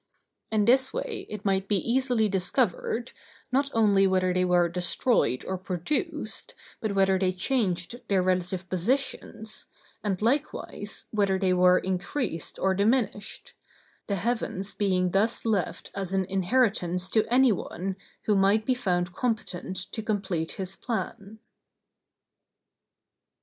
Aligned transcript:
In 0.49 0.65
this 0.65 0.91
way 0.91 1.27
it 1.29 1.45
might 1.45 1.67
be 1.67 1.77
easily 1.77 2.27
discovered, 2.27 3.11
not 3.51 3.69
only 3.71 4.07
whether 4.07 4.33
they 4.33 4.43
were 4.43 4.67
destroyed 4.67 5.45
or 5.45 5.59
produced, 5.59 6.55
but 6.79 6.95
whether 6.95 7.19
they 7.19 7.31
changed 7.31 8.01
their 8.07 8.23
relative 8.23 8.67
positions, 8.67 9.67
and 10.03 10.19
likewise, 10.19 11.05
whether 11.11 11.37
they 11.37 11.53
were 11.53 11.77
increased 11.77 12.57
or 12.57 12.73
diminished; 12.73 13.53
the 14.07 14.15
heavens 14.15 14.73
being 14.73 15.11
thus 15.11 15.45
left 15.45 15.91
as 15.93 16.15
an 16.15 16.25
inheritance 16.25 17.07
to 17.11 17.31
any 17.31 17.51
one, 17.51 17.95
who 18.23 18.33
might 18.35 18.65
be 18.65 18.73
found 18.73 19.13
competent 19.13 19.77
to 19.91 20.01
complete 20.01 20.53
his 20.53 20.75
plan. 20.75 21.37